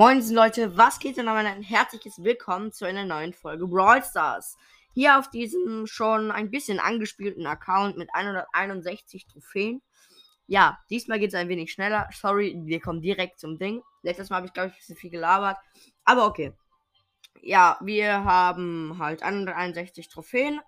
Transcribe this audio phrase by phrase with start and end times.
[0.00, 4.56] Moin Leute, was geht und ein herzliches Willkommen zu einer neuen Folge Brawl Stars.
[4.94, 9.82] Hier auf diesem schon ein bisschen angespielten Account mit 161 Trophäen.
[10.46, 12.08] Ja, diesmal geht es ein wenig schneller.
[12.12, 13.82] Sorry, wir kommen direkt zum Ding.
[14.00, 15.58] Letztes Mal habe ich, glaube ich, ein bisschen viel gelabert.
[16.06, 16.54] Aber okay.
[17.42, 20.62] Ja, wir haben halt 161 Trophäen,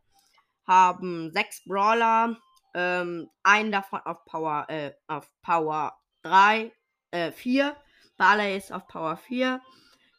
[0.66, 2.36] haben 6 Brawler,
[2.74, 6.70] ähm, einen davon auf Power, äh, auf Power 3,
[7.12, 7.74] äh, 4
[8.22, 9.60] Barley ist auf Power 4.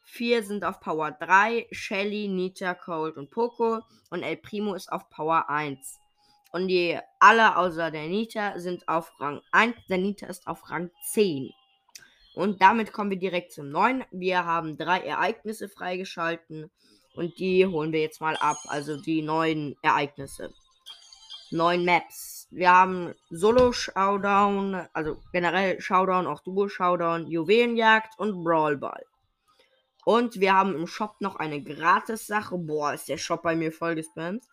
[0.04, 1.68] Vier sind auf Power 3.
[1.72, 3.80] Shelly, Nita, Cold und Poco.
[4.10, 5.78] Und El Primo ist auf Power 1.
[6.52, 9.74] Und die alle außer der Nita sind auf Rang 1.
[9.88, 11.50] Der Nita ist auf Rang 10.
[12.34, 14.04] Und damit kommen wir direkt zum 9.
[14.10, 16.70] Wir haben drei Ereignisse freigeschalten.
[17.14, 18.58] Und die holen wir jetzt mal ab.
[18.66, 20.52] Also die neuen Ereignisse.
[21.50, 29.04] Neun Maps wir haben Solo Showdown, also generell Showdown, auch Duo Showdown, Juwelenjagd und Brawlball.
[30.04, 32.56] Und wir haben im Shop noch eine Gratis-Sache.
[32.58, 34.44] Boah, ist der Shop bei mir voll gespammt.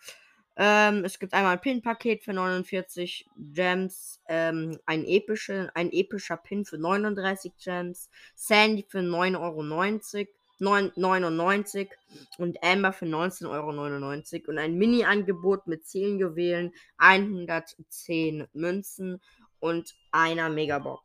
[0.57, 6.65] Ähm, es gibt einmal ein Pin-Paket für 49 Gems, ähm, ein, epische, ein epischer Pin
[6.65, 10.27] für 39 Gems, Sandy für 9,90 Euro,
[10.61, 11.89] 9,99
[12.37, 19.21] und Amber für 19,99 Euro und ein Mini-Angebot mit 10 Juwelen, 110 Münzen
[19.59, 21.03] und einer Megabox.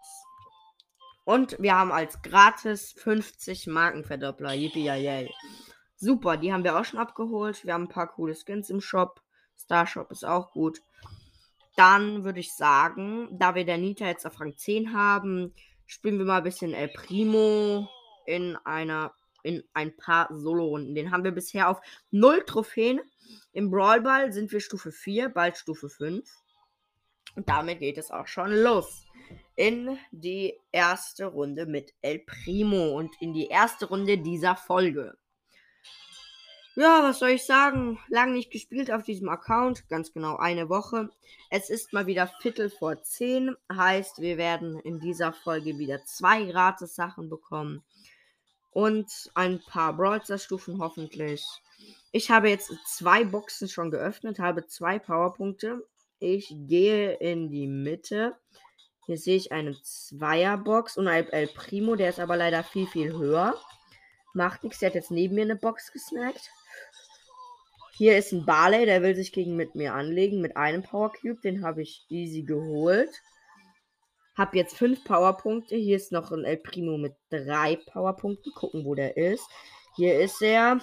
[1.24, 4.52] Und wir haben als gratis 50 Markenverdoppler.
[4.52, 5.28] Yippie.
[5.96, 7.64] Super, die haben wir auch schon abgeholt.
[7.64, 9.22] Wir haben ein paar coole Skins im Shop.
[9.58, 10.80] Star Shop ist auch gut.
[11.74, 15.52] Dann würde ich sagen, da wir der Nita jetzt auf Rang 10 haben,
[15.86, 17.88] spielen wir mal ein bisschen El Primo
[18.26, 19.12] in einer
[19.46, 20.94] in ein paar Solo-Runden.
[20.94, 21.80] Den haben wir bisher auf
[22.10, 23.00] 0 Trophäen.
[23.52, 26.28] Im Brawl Ball sind wir Stufe 4, bald Stufe 5.
[27.36, 29.04] Und damit geht es auch schon los.
[29.54, 35.16] In die erste Runde mit El Primo und in die erste Runde dieser Folge.
[36.74, 37.98] Ja, was soll ich sagen?
[38.08, 41.08] Lang nicht gespielt auf diesem Account, ganz genau eine Woche.
[41.50, 46.44] Es ist mal wieder Viertel vor 10, heißt, wir werden in dieser Folge wieder zwei
[46.44, 47.82] Gratis-Sachen bekommen
[48.76, 51.42] und ein paar Brawler-Stufen hoffentlich.
[52.12, 55.82] Ich habe jetzt zwei Boxen schon geöffnet, habe zwei Powerpunkte.
[56.18, 58.36] Ich gehe in die Mitte.
[59.06, 63.14] Hier sehe ich eine Zweierbox und ein El Primo, der ist aber leider viel, viel
[63.14, 63.58] höher.
[64.34, 66.50] Macht nichts, der hat jetzt neben mir eine Box gesnackt.
[67.96, 71.40] Hier ist ein Barley, der will sich gegen mit mir anlegen mit einem Power Cube.
[71.40, 73.22] Den habe ich easy geholt.
[74.36, 75.76] Hab jetzt fünf Powerpunkte.
[75.76, 78.52] Hier ist noch ein El Primo mit drei Powerpunkten.
[78.52, 79.48] Gucken, wo der ist.
[79.94, 80.80] Hier ist er.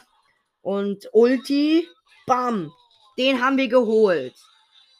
[0.61, 1.87] Und Ulti.
[2.25, 2.71] Bam.
[3.17, 4.33] Den haben wir geholt.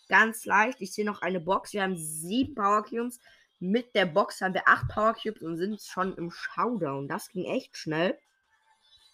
[0.08, 0.82] Ganz leicht.
[0.82, 1.74] Ich sehe noch eine Box.
[1.74, 3.20] Wir haben sieben Power Cubes.
[3.60, 7.08] Mit der Box haben wir acht Power Cubes und sind schon im Showdown.
[7.08, 8.20] Das ging echt schnell.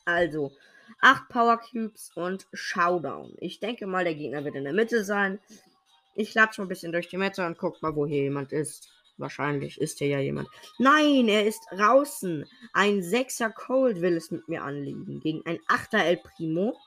[0.04, 0.52] Also,
[1.00, 3.36] acht Power Cubes und Showdown.
[3.38, 5.40] Ich denke mal, der Gegner wird in der Mitte sein.
[6.16, 8.90] Ich klatsche mal ein bisschen durch die Mitte und guck mal, wo hier jemand ist.
[9.20, 10.48] Wahrscheinlich ist hier ja jemand.
[10.78, 12.46] Nein, er ist draußen.
[12.74, 15.20] Ein 6er Cold will es mit mir anlegen.
[15.20, 16.78] Gegen ein 8er El Primo.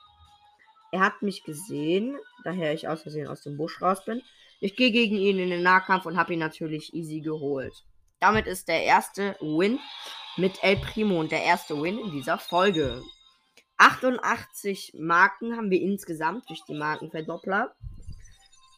[0.91, 4.21] Er hat mich gesehen, daher ich aus Versehen aus dem Busch raus bin.
[4.59, 7.73] Ich gehe gegen ihn in den Nahkampf und habe ihn natürlich easy geholt.
[8.19, 9.79] Damit ist der erste Win
[10.37, 13.01] mit El Primo und der erste Win in dieser Folge.
[13.77, 17.75] 88 Marken haben wir insgesamt durch die Markenverdoppler.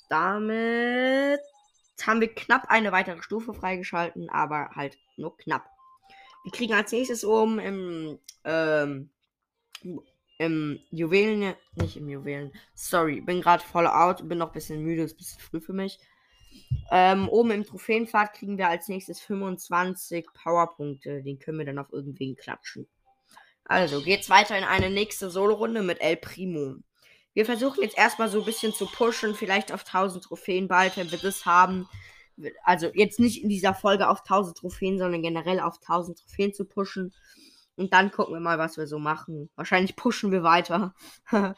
[0.10, 1.42] Damit
[2.04, 5.66] haben wir knapp eine weitere Stufe freigeschalten, aber halt nur knapp.
[6.44, 9.10] Wir kriegen als nächstes oben im, ähm,
[10.38, 15.04] im Juwelen, nicht im Juwelen, sorry, bin gerade voll out, bin noch ein bisschen müde,
[15.04, 16.00] ist ein bisschen früh für mich.
[16.92, 21.92] Ähm, oben im Trophäenpfad kriegen wir als nächstes 25 Powerpunkte, den können wir dann auf
[21.92, 22.88] irgendwen klatschen.
[23.66, 26.76] Also geht's weiter in eine nächste Solo-Runde mit El Primo.
[27.36, 31.12] Wir versuchen jetzt erstmal so ein bisschen zu pushen, vielleicht auf 1000 Trophäen bald, wenn
[31.12, 31.88] wir das haben.
[32.64, 36.64] Also jetzt nicht in dieser Folge auf 1000 Trophäen, sondern generell auf 1000 Trophäen zu
[36.64, 37.14] pushen.
[37.76, 39.50] Und dann gucken wir mal, was wir so machen.
[39.56, 40.96] Wahrscheinlich pushen wir weiter.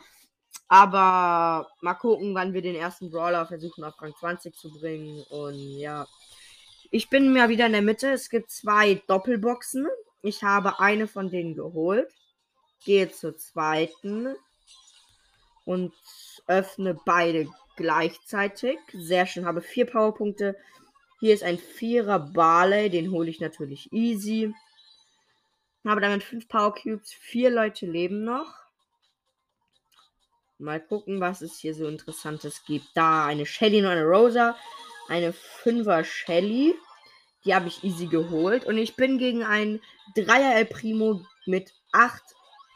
[0.67, 5.23] Aber mal gucken, wann wir den ersten Brawler versuchen auf Rang 20 zu bringen.
[5.29, 6.07] Und ja.
[6.89, 8.09] Ich bin mal wieder in der Mitte.
[8.09, 9.87] Es gibt zwei Doppelboxen.
[10.23, 12.11] Ich habe eine von denen geholt.
[12.83, 14.35] Gehe zur zweiten
[15.67, 15.93] und
[16.47, 18.79] öffne beide gleichzeitig.
[18.93, 20.55] Sehr schön, habe vier Powerpunkte.
[21.19, 24.53] Hier ist ein Vierer Barley, den hole ich natürlich easy.
[25.85, 28.47] Habe damit fünf Power Cubes, vier Leute leben noch.
[30.57, 32.85] Mal gucken, was es hier so Interessantes gibt.
[32.95, 34.55] Da eine Shelly und eine Rosa.
[35.07, 36.75] Eine Fünfer Shelly.
[37.45, 38.65] Die habe ich easy geholt.
[38.65, 39.81] Und ich bin gegen ein
[40.15, 42.23] Dreier El Primo mit 8.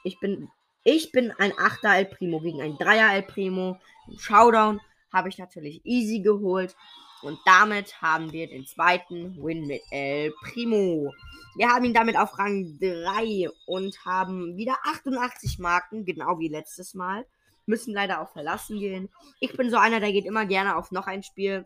[0.03, 0.49] Ich bin,
[0.83, 3.77] ich bin ein 8er El Primo gegen ein Dreier El Primo.
[4.17, 4.79] Showdown
[5.11, 6.75] habe ich natürlich easy geholt.
[7.21, 11.13] Und damit haben wir den zweiten Win mit El Primo.
[11.55, 16.95] Wir haben ihn damit auf Rang 3 und haben wieder 88 Marken, genau wie letztes
[16.95, 17.27] Mal.
[17.65, 19.09] Müssen leider auch verlassen gehen.
[19.39, 21.65] Ich bin so einer, der geht immer gerne auf noch ein Spiel.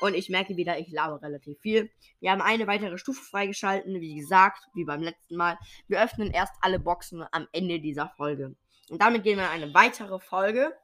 [0.00, 1.90] Und ich merke wieder, ich labe relativ viel.
[2.20, 5.58] Wir haben eine weitere Stufe freigeschalten, wie gesagt, wie beim letzten Mal.
[5.88, 8.54] Wir öffnen erst alle Boxen am Ende dieser Folge.
[8.90, 10.76] Und damit gehen wir in eine weitere Folge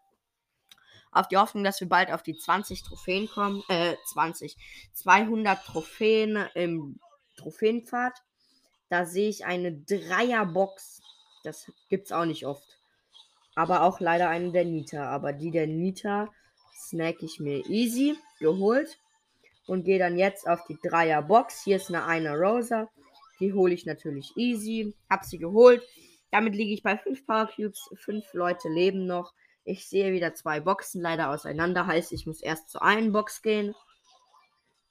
[1.12, 3.62] auf die Hoffnung, dass wir bald auf die 20 Trophäen kommen.
[3.68, 4.56] Äh, 20.
[4.94, 6.98] 200 Trophäen im
[7.36, 8.14] Trophäenpfad.
[8.88, 11.00] Da sehe ich eine Dreierbox.
[11.44, 12.78] Das gibt's auch nicht oft.
[13.54, 15.08] Aber auch leider eine der Nita.
[15.08, 16.28] Aber die der Nita
[16.74, 18.16] snack ich mir easy.
[18.38, 18.98] Geholt.
[19.66, 21.64] Und gehe dann jetzt auf die Dreierbox.
[21.64, 22.88] Hier ist eine eine Rosa.
[23.40, 24.94] Die hole ich natürlich easy.
[25.08, 25.82] Hab sie geholt.
[26.30, 27.90] Damit liege ich bei 5 Power Cubes.
[27.94, 29.32] 5 Leute leben noch.
[29.64, 31.86] Ich sehe wieder zwei Boxen leider auseinander.
[31.86, 33.74] Heißt, ich muss erst zur einen Box gehen.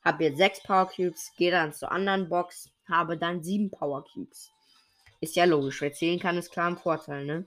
[0.04, 1.32] Habe jetzt sechs Power Cubes.
[1.38, 2.70] Gehe dann zur anderen Box.
[2.88, 4.52] Habe dann sieben Power Cubes.
[5.20, 5.82] Ist ja logisch.
[5.82, 7.46] Wer zählen kann, ist klar ein Vorteil, ne?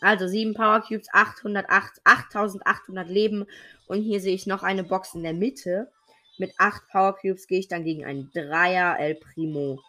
[0.00, 3.46] Also sieben Power Cubes, 808, 8800 Leben.
[3.86, 5.90] Und hier sehe ich noch eine Box in der Mitte.
[6.38, 9.80] Mit 8 Power Cubes gehe ich dann gegen einen Dreier El Primo.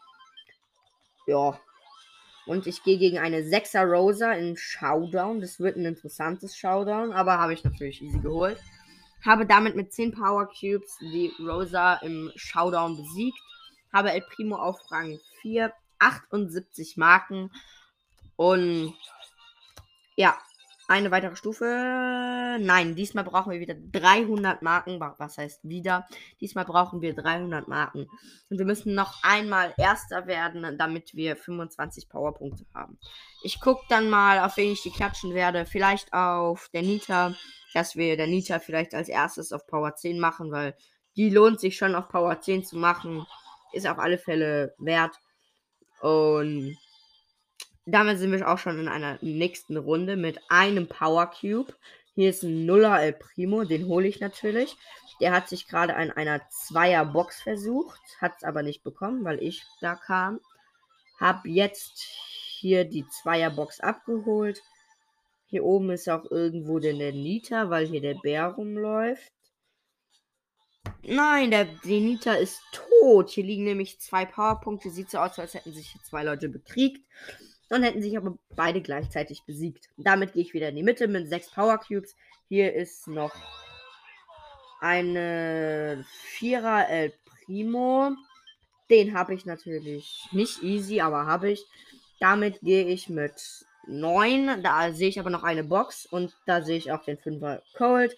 [1.27, 1.59] Ja,
[2.45, 5.41] und ich gehe gegen eine 6er Rosa in Showdown.
[5.41, 8.57] Das wird ein interessantes Showdown, aber habe ich natürlich easy geholt.
[9.23, 13.39] Habe damit mit 10 Power Cubes die Rosa im Showdown besiegt.
[13.93, 17.51] Habe El Primo auf Rang 4, 78 Marken.
[18.35, 18.95] Und
[20.15, 20.37] ja,
[20.91, 22.57] eine weitere Stufe.
[22.59, 24.99] Nein, diesmal brauchen wir wieder 300 Marken.
[24.99, 26.05] Was heißt wieder?
[26.41, 28.07] Diesmal brauchen wir 300 Marken.
[28.49, 32.99] Und wir müssen noch einmal Erster werden, damit wir 25 Powerpunkte haben.
[33.41, 35.65] Ich gucke dann mal, auf wen ich die klatschen werde.
[35.65, 37.35] Vielleicht auf der Nita,
[37.73, 40.75] dass wir der Nita vielleicht als erstes auf Power 10 machen, weil
[41.15, 43.25] die lohnt sich schon auf Power 10 zu machen.
[43.71, 45.15] Ist auf alle Fälle wert.
[46.01, 46.77] Und
[47.91, 51.73] damit sind wir auch schon in einer nächsten Runde mit einem Power Cube.
[52.13, 54.75] Hier ist ein Nuller El Primo, den hole ich natürlich.
[55.19, 59.41] Der hat sich gerade an einer Zweier Box versucht, hat es aber nicht bekommen, weil
[59.41, 60.39] ich da kam.
[61.19, 64.61] Hab jetzt hier die Zweier Box abgeholt.
[65.45, 69.31] Hier oben ist auch irgendwo der Nita, weil hier der Bär rumläuft.
[71.03, 73.29] Nein, der, der Nita ist tot.
[73.29, 74.89] Hier liegen nämlich zwei Powerpunkte.
[74.89, 77.05] Sieht so aus, als hätten sich hier zwei Leute bekriegt.
[77.71, 79.87] Dann hätten sich aber beide gleichzeitig besiegt.
[79.95, 82.17] Damit gehe ich wieder in die Mitte mit sechs Power Cubes.
[82.49, 83.31] Hier ist noch
[84.81, 86.03] eine
[86.35, 88.11] Vierer El Primo.
[88.89, 91.65] Den habe ich natürlich nicht easy, aber habe ich.
[92.19, 94.61] Damit gehe ich mit 9.
[94.61, 98.17] Da sehe ich aber noch eine Box und da sehe ich auch den 5er Cold.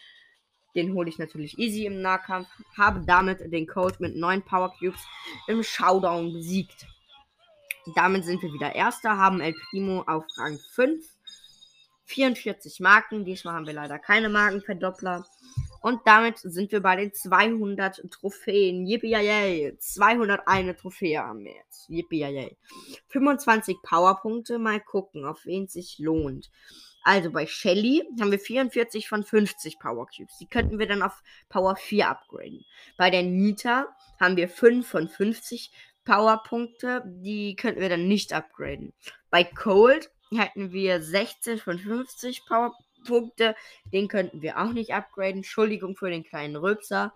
[0.73, 2.47] Den hole ich natürlich easy im Nahkampf.
[2.75, 5.01] Habe damit den Cold mit 9 Power Cubes
[5.47, 6.87] im Showdown besiegt.
[7.95, 11.05] Damit sind wir wieder Erster, haben El Primo auf Rang 5.
[12.05, 13.25] 44 Marken.
[13.25, 15.25] Diesmal haben wir leider keine Markenverdoppler.
[15.81, 18.85] Und damit sind wir bei den 200 Trophäen.
[18.85, 21.89] Yippie 201 Trophäe haben wir jetzt.
[21.89, 22.55] Yippie
[23.09, 24.59] 25 Powerpunkte.
[24.59, 26.49] Mal gucken, auf wen es sich lohnt.
[27.05, 30.37] Also bei Shelly haben wir 44 von 50 Power Cubes.
[30.37, 32.63] Die könnten wir dann auf Power 4 upgraden.
[32.97, 35.71] Bei der Nita haben wir 5 von 50
[36.05, 38.93] Powerpunkte, die könnten wir dann nicht upgraden.
[39.29, 43.55] Bei Cold hätten wir 16 von 50 Powerpunkte,
[43.85, 45.37] den könnten wir auch nicht upgraden.
[45.37, 47.13] Entschuldigung für den kleinen Rülpser.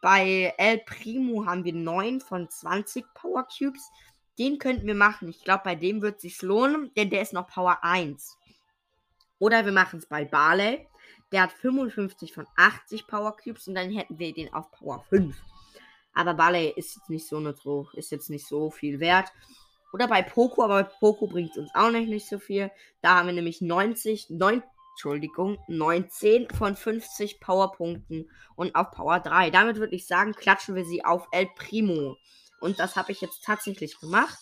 [0.00, 3.88] Bei El Primo haben wir 9 von 20 Power Cubes.
[4.38, 5.28] Den könnten wir machen.
[5.28, 8.36] Ich glaube, bei dem wird es sich lohnen, denn der ist noch Power 1.
[9.38, 10.88] Oder wir machen es bei Barley.
[11.30, 15.36] Der hat 55 von 80 Power Cubes und dann hätten wir den auf Power 5.
[16.14, 17.54] Aber Barley ist jetzt nicht so eine
[17.94, 19.32] ist jetzt nicht so viel wert.
[19.92, 22.70] Oder bei Poco, aber bei Poco bringt es uns auch nicht, nicht so viel.
[23.02, 24.62] Da haben wir nämlich 90, 9,
[24.94, 29.50] Entschuldigung, 19 von 50 Powerpunkten und auf Power 3.
[29.50, 32.16] Damit würde ich sagen, klatschen wir sie auf El Primo.
[32.60, 34.38] Und das habe ich jetzt tatsächlich gemacht.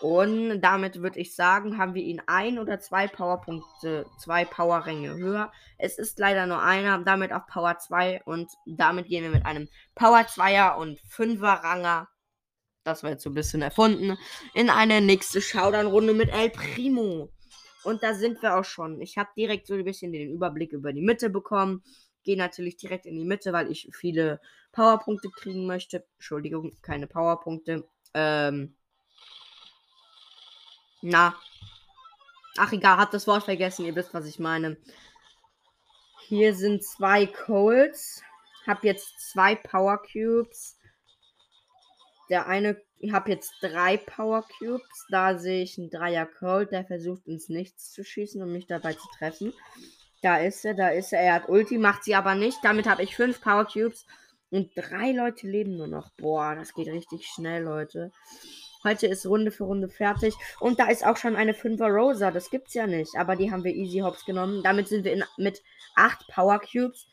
[0.00, 5.52] Und damit würde ich sagen, haben wir ihn ein oder zwei Powerpunkte, zwei Powerränge höher.
[5.76, 9.68] Es ist leider nur einer, damit auf Power 2 und damit gehen wir mit einem
[9.96, 12.08] Power 2er und 5er Ranger,
[12.84, 14.16] das war jetzt so ein bisschen erfunden,
[14.54, 17.32] in eine nächste Showdown-Runde mit El Primo.
[17.82, 19.00] Und da sind wir auch schon.
[19.00, 21.82] Ich habe direkt so ein bisschen den Überblick über die Mitte bekommen
[22.28, 24.38] gehe natürlich direkt in die Mitte, weil ich viele
[24.72, 26.04] Powerpunkte kriegen möchte.
[26.16, 27.88] Entschuldigung, keine Powerpunkte.
[28.12, 28.74] Ähm.
[31.02, 31.34] Na.
[32.56, 34.76] Ach egal, hab das Wort vergessen, ihr wisst, was ich meine.
[36.26, 38.22] Hier sind zwei Colds.
[38.66, 40.76] Hab jetzt zwei Power Cubes.
[42.28, 45.06] Der eine, ich habe jetzt drei Power Cubes.
[45.10, 48.92] Da sehe ich einen Dreier Cold, der versucht ins Nichts zu schießen, um mich dabei
[48.92, 49.54] zu treffen.
[50.20, 51.20] Da ist er, da ist er.
[51.20, 52.58] Er hat Ulti, macht sie aber nicht.
[52.62, 54.04] Damit habe ich fünf Power Cubes.
[54.50, 56.10] Und drei Leute leben nur noch.
[56.10, 58.10] Boah, das geht richtig schnell, Leute.
[58.84, 60.34] Heute ist Runde für Runde fertig.
[60.60, 62.30] Und da ist auch schon eine 5er Rosa.
[62.30, 63.16] Das gibt's ja nicht.
[63.16, 64.62] Aber die haben wir easy hops genommen.
[64.62, 65.62] Damit sind wir in, mit
[65.96, 67.06] 8 Power Cubes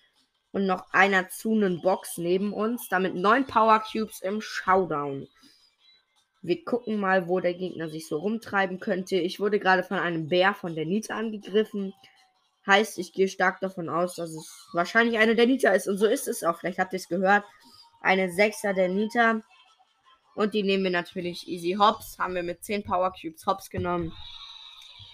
[0.51, 2.87] und noch einer zu einen Box neben uns.
[2.87, 5.27] Damit 9 Power Cubes im Showdown.
[6.43, 9.15] Wir gucken mal, wo der Gegner sich so rumtreiben könnte.
[9.15, 11.93] Ich wurde gerade von einem Bär von der Nita angegriffen.
[12.67, 15.87] Heißt, ich gehe stark davon aus, dass es wahrscheinlich eine der Nita ist.
[15.87, 16.59] Und so ist es auch.
[16.59, 17.43] Vielleicht habt ihr es gehört.
[18.01, 19.41] Eine 6er der Nita.
[20.35, 22.19] Und die nehmen wir natürlich easy hops.
[22.19, 24.13] Haben wir mit 10 Power Cubes hops genommen.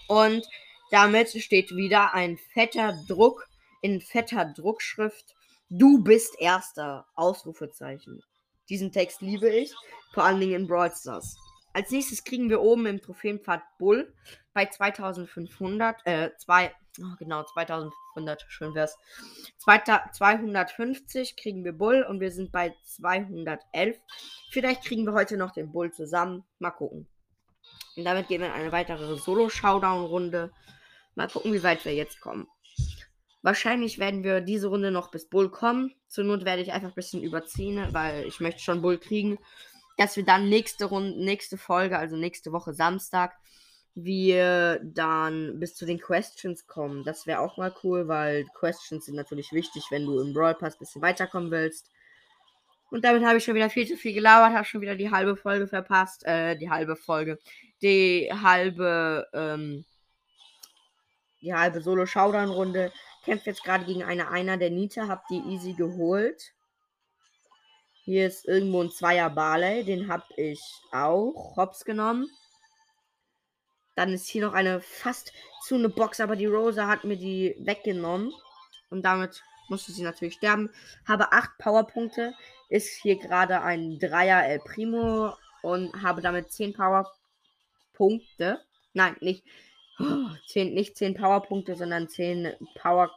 [0.08, 0.46] Und
[0.90, 3.48] damit steht wieder ein fetter Druck
[3.80, 5.34] in fetter Druckschrift.
[5.70, 7.06] Du bist erster.
[7.14, 8.22] Ausrufezeichen.
[8.68, 9.72] Diesen Text liebe ich.
[10.12, 11.36] Vor allen Dingen in Brawl Stars.
[11.74, 14.12] Als nächstes kriegen wir oben im Trophäenpfad Bull
[14.52, 18.98] bei 2500, äh, zwei, oh genau, 2500, schön wär's.
[19.58, 23.98] 250 kriegen wir Bull und wir sind bei 211.
[24.50, 26.44] Vielleicht kriegen wir heute noch den Bull zusammen.
[26.58, 27.08] Mal gucken.
[27.96, 30.52] Und damit gehen wir in eine weitere Solo-Showdown-Runde.
[31.14, 32.48] Mal gucken, wie weit wir jetzt kommen.
[33.40, 35.94] Wahrscheinlich werden wir diese Runde noch bis Bull kommen.
[36.06, 39.38] Zur Not werde ich einfach ein bisschen überziehen, weil ich möchte schon Bull kriegen
[40.02, 43.36] dass wir dann nächste Runde, nächste Folge, also nächste Woche Samstag,
[43.94, 47.04] wir dann bis zu den Questions kommen.
[47.04, 50.74] Das wäre auch mal cool, weil Questions sind natürlich wichtig, wenn du im Brawl Pass
[50.74, 51.90] ein bisschen weiterkommen willst.
[52.90, 55.36] Und damit habe ich schon wieder viel zu viel gelauert, habe schon wieder die halbe
[55.36, 56.26] Folge verpasst.
[56.26, 57.38] Äh, die halbe Folge.
[57.80, 59.84] Die halbe, ähm,
[61.42, 62.92] die halbe Solo-Showdown-Runde.
[63.24, 66.52] Kämpft jetzt gerade gegen eine Einer der Nita, hab die easy geholt.
[68.04, 69.84] Hier ist irgendwo ein Zweier Barley.
[69.84, 72.28] Den habe ich auch hops genommen.
[73.94, 75.32] Dann ist hier noch eine fast
[75.62, 78.32] zu eine Box, aber die Rosa hat mir die weggenommen.
[78.90, 80.70] Und damit musste sie natürlich sterben.
[81.06, 82.34] Habe 8 Powerpunkte.
[82.68, 85.34] Ist hier gerade ein Dreier El Primo.
[85.62, 88.64] Und habe damit 10 Powerpunkte.
[88.94, 89.44] Nein, nicht.
[90.00, 93.12] Oh, 10, nicht 10 Powerpunkte, sondern 10 Power.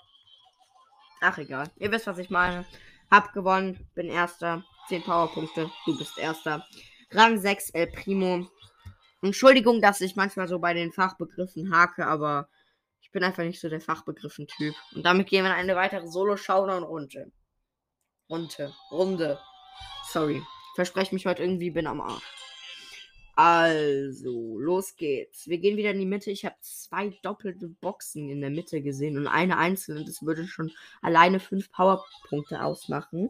[1.21, 1.71] Ach egal.
[1.77, 2.65] Ihr wisst, was ich meine.
[3.11, 3.87] Hab gewonnen.
[3.95, 4.63] Bin erster.
[4.89, 5.69] 10 Powerpunkte.
[5.85, 6.65] Du bist erster.
[7.11, 8.47] Rang 6 El Primo.
[9.21, 12.47] Entschuldigung, dass ich manchmal so bei den Fachbegriffen hake, aber
[13.01, 14.75] ich bin einfach nicht so der Fachbegriffen-Typ.
[14.93, 17.31] Und damit gehen wir in eine weitere Solo-Showdown-Runde.
[18.29, 18.73] Runde.
[18.91, 19.39] Runde.
[20.11, 20.43] Sorry.
[20.75, 22.44] Verspreche mich heute irgendwie, bin am Arsch.
[23.35, 25.47] Also, los geht's.
[25.47, 26.31] Wir gehen wieder in die Mitte.
[26.31, 30.05] Ich habe zwei doppelte Boxen in der Mitte gesehen und eine einzelne.
[30.05, 33.29] Das würde schon alleine fünf Powerpunkte ausmachen.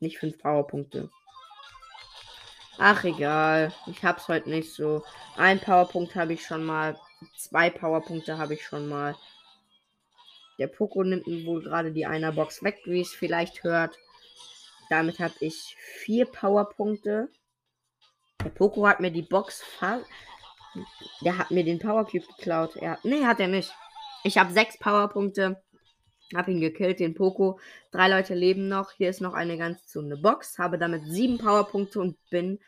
[0.00, 1.10] Nicht fünf Powerpunkte.
[2.76, 3.72] Ach, egal.
[3.86, 5.04] Ich hab's heute nicht so.
[5.36, 6.98] Ein Powerpunkt habe ich schon mal.
[7.36, 9.16] Zwei Powerpunkte habe ich schon mal.
[10.58, 13.98] Der Poco nimmt wohl gerade die einer Box weg, wie es vielleicht hört.
[14.90, 17.30] Damit habe ich vier Powerpunkte.
[18.44, 20.04] Der Poco hat mir die Box fast.
[21.22, 22.76] Der hat mir den Power Cube geklaut.
[22.76, 23.72] Er, nee, hat er nicht.
[24.24, 25.62] Ich habe sechs Powerpunkte.
[26.34, 27.58] Hab ihn gekillt, den Poco.
[27.90, 28.92] Drei Leute leben noch.
[28.92, 30.58] Hier ist noch eine ganz zunde Box.
[30.58, 32.60] Habe damit sieben Powerpunkte und bin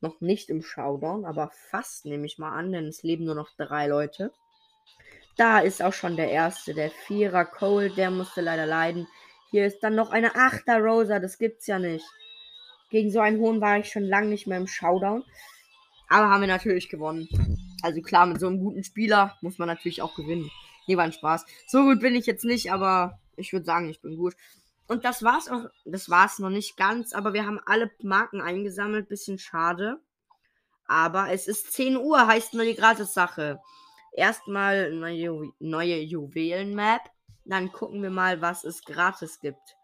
[0.00, 3.50] noch nicht im Showdown, aber fast nehme ich mal an, denn es leben nur noch
[3.56, 4.32] drei Leute.
[5.36, 9.06] Da ist auch schon der erste, der Vierer Cole, der musste leider leiden.
[9.50, 12.04] Hier ist dann noch eine Achter Rosa, das gibt's ja nicht.
[12.90, 15.24] Gegen so einen hohen war ich schon lange nicht mehr im Showdown.
[16.08, 17.28] Aber haben wir natürlich gewonnen.
[17.82, 20.50] Also klar, mit so einem guten Spieler muss man natürlich auch gewinnen.
[20.86, 21.46] Nee, war ein Spaß.
[21.68, 24.34] So gut bin ich jetzt nicht, aber ich würde sagen, ich bin gut.
[24.88, 25.66] Und das war's auch.
[25.84, 29.08] Das war's noch nicht ganz, aber wir haben alle Marken eingesammelt.
[29.08, 30.00] Bisschen schade.
[30.86, 33.60] Aber es ist 10 Uhr, heißt nur die Gratis-Sache.
[34.12, 37.02] Erstmal neue, neue Juwelen-Map.
[37.44, 39.76] Dann gucken wir mal, was es gratis gibt.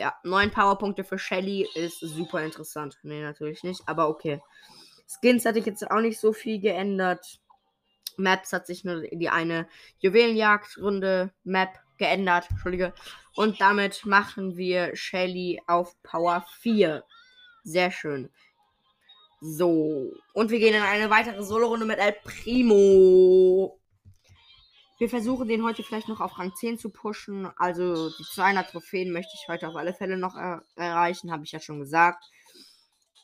[0.00, 2.98] Ja, 9 Powerpunkte für Shelly ist super interessant.
[3.02, 4.40] Nee, natürlich nicht, aber okay.
[5.06, 7.38] Skins hatte ich jetzt auch nicht so viel geändert.
[8.16, 12.46] Maps hat sich nur die eine Juwelenjagdrunde Map geändert.
[12.48, 12.94] Entschuldige.
[13.36, 17.04] Und damit machen wir Shelly auf Power 4.
[17.62, 18.30] Sehr schön.
[19.42, 20.14] So.
[20.32, 23.78] Und wir gehen in eine weitere Solo-Runde mit El Primo.
[25.00, 27.50] Wir versuchen den heute vielleicht noch auf Rang 10 zu pushen.
[27.56, 31.52] Also die 200 Trophäen möchte ich heute auf alle Fälle noch er erreichen, habe ich
[31.52, 32.22] ja schon gesagt.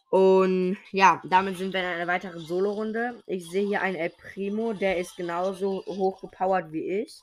[0.09, 3.23] Und ja, damit sind wir in einer weiteren Solo-Runde.
[3.27, 7.21] Ich sehe hier einen El Primo, der ist genauso hoch gepowert wie ich.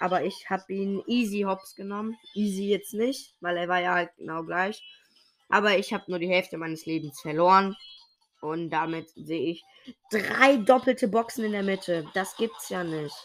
[0.00, 2.14] Aber ich habe ihn easy hops genommen.
[2.34, 4.82] Easy jetzt nicht, weil er war ja halt genau gleich.
[5.48, 7.74] Aber ich habe nur die Hälfte meines Lebens verloren.
[8.42, 9.64] Und damit sehe ich
[10.10, 12.04] drei doppelte Boxen in der Mitte.
[12.12, 13.16] Das gibt's ja nicht.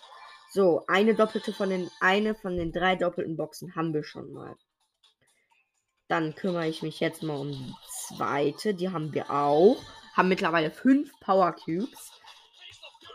[0.53, 4.55] So, eine doppelte von den, eine von den drei doppelten Boxen haben wir schon mal.
[6.07, 8.75] Dann kümmere ich mich jetzt mal um die zweite.
[8.75, 9.81] Die haben wir auch.
[10.15, 12.11] Haben mittlerweile fünf Power Cubes.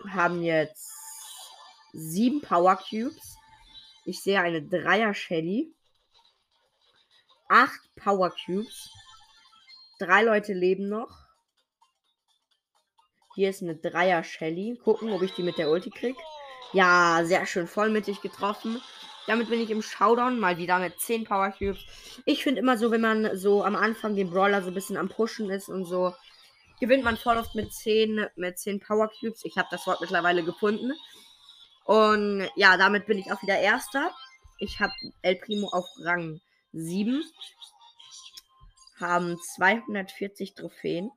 [0.08, 0.92] Haben jetzt
[1.92, 3.36] sieben Power Cubes.
[4.04, 5.72] Ich sehe eine Dreier Shelly.
[7.48, 8.90] Acht Power Cubes.
[10.00, 11.16] Drei Leute leben noch.
[13.36, 14.76] Hier ist eine Dreier Shelly.
[14.82, 16.16] Gucken, ob ich die mit der Ulti krieg.
[16.72, 18.80] Ja, sehr schön vollmittig getroffen.
[19.26, 21.78] Damit bin ich im Showdown mal wieder mit 10 Power Cubes.
[22.24, 25.08] Ich finde immer so, wenn man so am Anfang den Brawler so ein bisschen am
[25.08, 26.14] Pushen ist und so,
[26.80, 29.44] gewinnt man voll oft mit 10, mit 10 Power Cubes.
[29.44, 30.92] Ich habe das Wort mittlerweile gefunden.
[31.84, 34.10] Und ja, damit bin ich auch wieder Erster.
[34.58, 36.40] Ich habe El Primo auf Rang
[36.72, 37.22] 7.
[39.00, 41.10] Haben 240 Trophäen.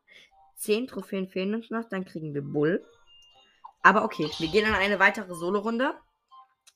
[0.56, 2.86] 10 Trophäen fehlen uns noch, dann kriegen wir Bull.
[3.84, 5.94] Aber okay, wir gehen in eine weitere Solo-Runde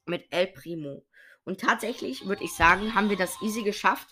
[0.06, 1.04] mit El Primo.
[1.44, 4.08] Und tatsächlich würde ich sagen, haben wir das easy geschafft,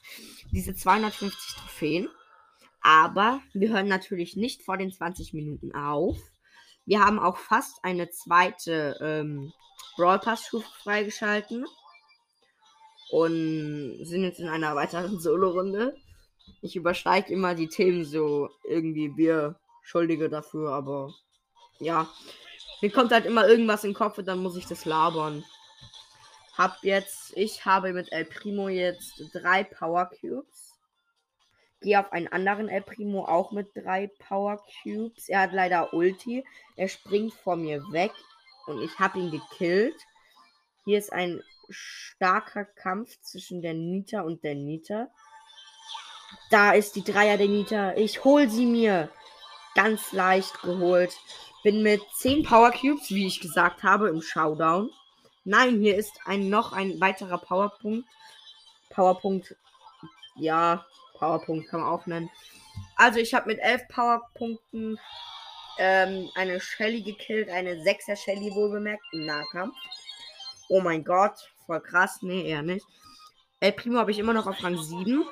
[0.52, 2.10] diese 250 Trophäen.
[2.82, 6.18] Aber wir hören natürlich nicht vor den 20 Minuten auf.
[6.86, 9.54] Wir haben auch fast eine zweite ähm,
[9.96, 11.66] Brawl Pass Stufe freigeschalten.
[13.10, 15.96] Und sind jetzt in einer weiteren Solo-Runde.
[16.62, 21.14] Ich übersteige immer die Themen so irgendwie wir Schuldige dafür, aber
[21.80, 22.10] ja.
[22.84, 25.46] Mir kommt halt immer irgendwas in den Kopf und dann muss ich das labern.
[26.58, 30.74] Hab jetzt, ich habe mit El Primo jetzt drei Power Cubes.
[31.80, 35.30] Gehe auf einen anderen El Primo auch mit drei Power Cubes.
[35.30, 36.44] Er hat leider Ulti.
[36.75, 38.12] Er springt vor mir weg
[38.68, 39.96] und ich habe ihn gekillt.
[40.84, 45.07] Hier ist ein starker Kampf zwischen der Nita und der Nita.
[46.50, 47.94] Da ist die Dreier der Nita.
[47.94, 49.10] Ich hol sie mir.
[49.74, 51.18] Ganz leicht geholt.
[51.64, 54.90] Bin mit 10 Power Cubes, wie ich gesagt habe, im Showdown.
[55.46, 58.08] Nein, hier ist ein noch ein weiterer Powerpunkt.
[58.90, 59.56] Powerpunkt.
[60.36, 62.30] Ja, Powerpunkt kann man auch nennen.
[62.96, 65.00] Also ich habe mit 11 Powerpunkten
[65.78, 69.76] ähm, eine Shelly gekillt, eine 6er Shelly wohlbemerkt im Nahkampf.
[70.70, 71.34] Oh mein Gott,
[71.66, 72.20] voll krass.
[72.22, 72.86] Nee, eher nicht.
[73.60, 75.24] El Primo habe ich immer noch auf Rang 7.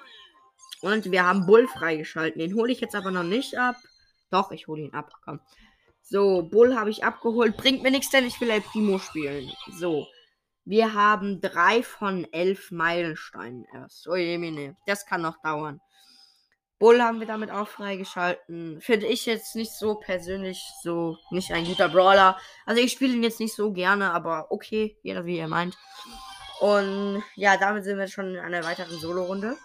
[0.82, 2.40] Und wir haben Bull freigeschalten.
[2.40, 3.76] Den hole ich jetzt aber noch nicht ab.
[4.32, 5.12] Doch, ich hole ihn ab.
[5.24, 5.40] Komm.
[6.12, 7.56] So, Bull habe ich abgeholt.
[7.56, 9.50] Bringt mir nichts, denn ich will El Primo spielen.
[9.72, 10.08] So.
[10.66, 14.10] Wir haben drei von elf Meilensteinen erst.
[14.10, 14.76] Oh je, nee.
[14.86, 15.80] Das kann noch dauern.
[16.80, 18.82] Bull haben wir damit auch freigeschalten.
[18.82, 22.38] Finde ich jetzt nicht so persönlich so nicht ein guter Brawler.
[22.66, 25.78] Also ich spiele ihn jetzt nicht so gerne, aber okay, jeder wie er meint.
[26.60, 29.56] Und ja, damit sind wir schon in einer weiteren Solo-Runde.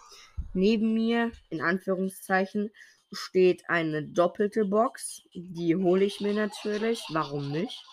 [0.54, 2.70] Neben mir, in Anführungszeichen,
[3.12, 5.22] steht eine doppelte Box.
[5.34, 7.02] Die hole ich mir natürlich.
[7.10, 7.84] Warum nicht?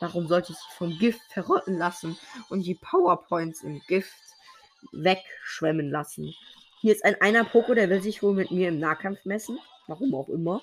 [0.00, 2.16] Warum sollte ich sie vom Gift verrotten lassen
[2.48, 4.14] und die Powerpoints im Gift
[4.92, 6.34] wegschwemmen lassen?
[6.80, 9.58] Hier ist ein einer Poko, der will sich wohl mit mir im Nahkampf messen.
[9.86, 10.62] Warum auch immer.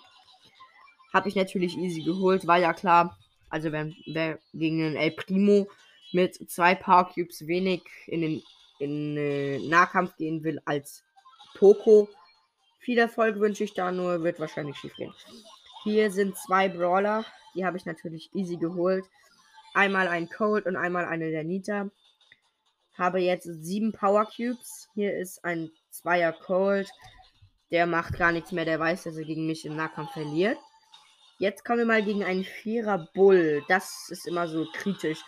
[1.14, 3.18] Habe ich natürlich easy geholt, war ja klar.
[3.50, 5.68] Also wer, wer gegen den El Primo
[6.12, 8.44] mit zwei Power Cubes wenig in den
[8.80, 11.04] in, äh, Nahkampf gehen will als
[11.56, 12.10] Poco,
[12.80, 15.14] viel Erfolg wünsche ich da, nur wird wahrscheinlich schief gehen.
[15.84, 17.26] Hier sind zwei Brawler.
[17.56, 19.06] Die habe ich natürlich easy geholt.
[19.74, 21.90] Einmal ein Cold und einmal eine der Nita.
[22.98, 24.90] Habe jetzt sieben Power Cubes.
[24.96, 26.90] Hier ist ein Zweier Cold.
[27.72, 28.66] Der macht gar nichts mehr.
[28.66, 30.58] Der weiß, dass er gegen mich im Nahkampf verliert.
[31.40, 33.64] Jetzt kommen wir mal gegen einen Vierer Bull.
[33.68, 35.24] Das ist immer so kritisch.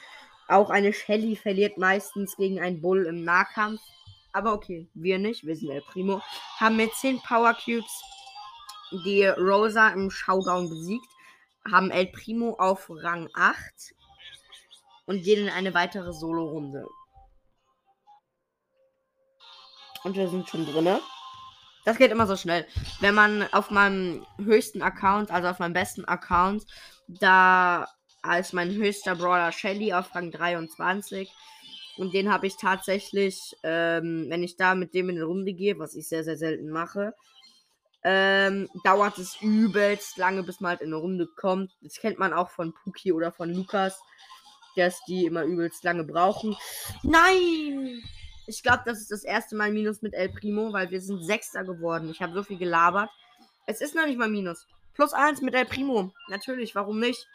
[0.48, 3.82] Auch eine Shelly verliert meistens gegen einen Bull im Nahkampf.
[4.32, 5.46] Aber okay, wir nicht.
[5.46, 6.22] Wir sind El Primo.
[6.60, 8.04] Haben mit 10 Power Cubes
[9.06, 11.08] die Rosa im Showdown besiegt.
[11.70, 13.60] Haben El Primo auf Rang 8.
[15.06, 16.86] Und gehen in eine weitere Solo-Runde.
[20.04, 21.02] Und wir sind schon drinne.
[21.86, 22.68] Das geht immer so schnell.
[23.00, 26.66] Wenn man auf meinem höchsten Account, also auf meinem besten Account,
[27.08, 27.88] da
[28.22, 31.32] als mein höchster Brawler Shelly auf Rang 23
[32.00, 35.78] und den habe ich tatsächlich, ähm, wenn ich da mit dem in eine Runde gehe,
[35.80, 37.14] was ich sehr, sehr selten mache,
[38.04, 41.76] ähm, dauert es übelst lange, bis man halt in eine Runde kommt.
[41.82, 44.00] Das kennt man auch von Puki oder von Lukas.
[44.76, 46.56] dass die immer übelst lange brauchen.
[47.04, 48.02] Nein!
[48.48, 51.66] Ich glaube, das ist das erste Mal Minus mit El Primo, weil wir sind Sechster
[51.66, 52.10] geworden.
[52.10, 53.10] Ich habe so viel gelabert.
[53.66, 54.68] Es ist noch nicht mal Minus.
[54.94, 56.14] Plus eins mit El Primo.
[56.30, 57.28] Natürlich, warum nicht?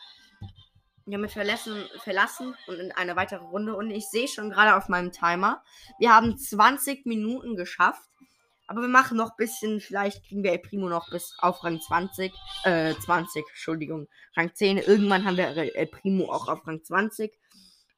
[1.07, 3.77] Damit verlassen, verlassen und in eine weitere Runde.
[3.77, 5.63] Und ich sehe schon gerade auf meinem Timer,
[5.99, 8.09] wir haben 20 Minuten geschafft.
[8.67, 11.83] Aber wir machen noch ein bisschen, vielleicht kriegen wir El Primo noch bis auf Rang
[11.83, 12.33] 20.
[12.65, 14.09] Äh, 20, Entschuldigung.
[14.35, 14.79] Rang 10.
[14.79, 17.39] Irgendwann haben wir El Primo auch auf Rang 20.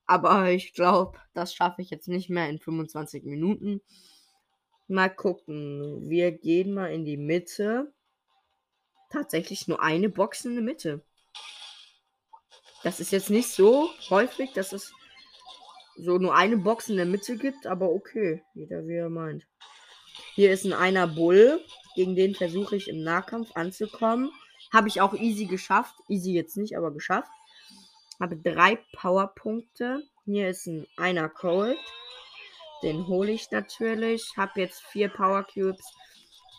[0.07, 3.81] Aber ich glaube, das schaffe ich jetzt nicht mehr in 25 Minuten.
[4.89, 6.09] Mal gucken.
[6.09, 7.93] Wir gehen mal in die Mitte.
[9.11, 11.05] Tatsächlich nur eine Box in der Mitte.
[12.87, 14.93] Das ist jetzt nicht so häufig, dass es
[15.97, 18.45] so nur eine Box in der Mitte gibt, aber okay.
[18.55, 19.45] Jeder wie er meint.
[20.37, 21.65] Hier ist ein einer Bull.
[21.97, 24.31] Gegen den versuche ich im Nahkampf anzukommen.
[24.73, 25.97] Habe ich auch easy geschafft.
[26.09, 27.29] Easy jetzt nicht, aber geschafft.
[28.21, 30.05] Habe drei Powerpunkte.
[30.25, 31.79] Hier ist ein einer Cold.
[32.85, 34.31] Den hole ich natürlich.
[34.37, 35.93] Habe jetzt vier Power Cubes.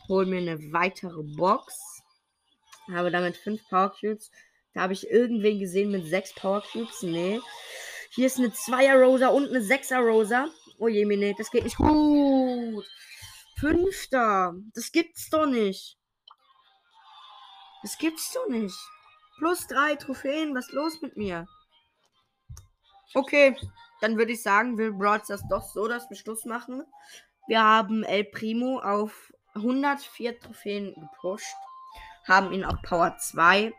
[0.10, 2.04] Hole mir eine weitere Box.
[2.92, 4.30] Habe damit fünf Power Cubes.
[4.78, 7.02] Da habe ich irgendwen gesehen mit sechs Power Cubes.
[7.02, 7.42] Nee.
[8.12, 10.50] Hier ist eine Zweier Rosa und eine Sechser Rosa.
[10.78, 12.86] Oh je, nee, das geht nicht gut.
[13.60, 14.54] Fünfter.
[14.76, 15.98] Das gibt's doch nicht.
[17.82, 18.78] Das gibt's doch nicht.
[19.40, 20.54] Plus drei Trophäen.
[20.54, 21.48] Was ist los mit mir?
[23.16, 23.58] Okay,
[24.00, 26.84] dann würde ich sagen, wir Brawl das doch so, dass wir Schluss machen.
[27.48, 31.56] Wir haben El Primo auf 104 Trophäen gepusht.
[32.28, 33.74] Haben ihn auf Power 2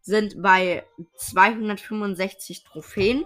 [0.00, 0.84] sind bei
[1.16, 3.24] 265 Trophäen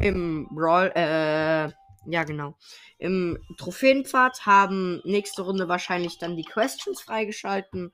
[0.00, 1.70] im Brawl, äh,
[2.06, 2.56] ja genau.
[2.98, 7.92] Im Trophäenpfad haben nächste Runde wahrscheinlich dann die Questions freigeschalten.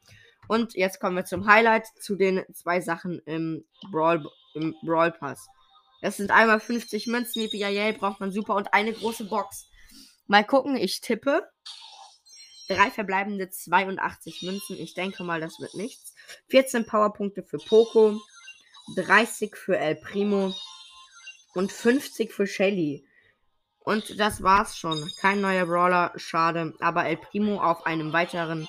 [0.48, 5.46] Und jetzt kommen wir zum Highlight zu den zwei Sachen im Brawl, im Brawl Pass.
[6.02, 9.68] Das sind einmal 50 Münzen, EPIA braucht man super und eine große Box.
[10.26, 11.42] Mal gucken, ich tippe.
[12.68, 14.76] Drei verbleibende 82 Münzen.
[14.76, 16.15] Ich denke mal, das wird nichts.
[16.48, 18.20] 14 Powerpunkte für Poco,
[18.96, 20.54] 30 für El Primo
[21.54, 23.04] und 50 für Shelly.
[23.80, 25.08] Und das war's schon.
[25.20, 26.74] Kein neuer Brawler, schade.
[26.80, 28.68] Aber El Primo auf einem weiteren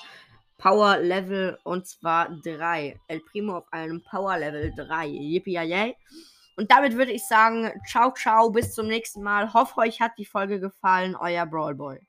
[0.57, 2.99] Power Level und zwar 3.
[3.07, 5.07] El Primo auf einem Power Level 3.
[5.07, 5.95] Yippie
[6.55, 9.53] Und damit würde ich sagen, ciao, ciao, bis zum nächsten Mal.
[9.53, 11.15] Hoffe, euch hat die Folge gefallen.
[11.15, 11.99] Euer Brawl Boy.